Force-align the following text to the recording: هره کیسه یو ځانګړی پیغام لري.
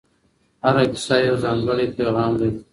هره 0.63 0.83
کیسه 0.91 1.15
یو 1.27 1.35
ځانګړی 1.43 1.85
پیغام 1.97 2.31
لري. 2.41 2.51